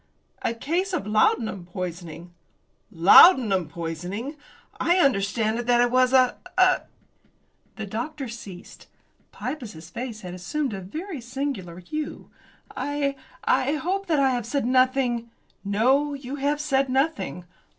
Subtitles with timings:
[0.41, 2.33] "A case of laudanum poisoning."
[2.91, 4.35] "Laudanum poisoning!"
[4.79, 6.37] "I understood that it was a"
[7.75, 8.87] The doctor ceased.
[9.31, 12.31] Pybus's face had assumed a very singular hue.
[12.75, 15.29] "I I hope that I have said nothing"
[15.79, 17.45] "No, you have said nothing.